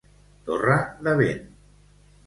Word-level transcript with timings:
Torre 0.47 0.79
de 1.09 1.15
vent. 1.23 1.47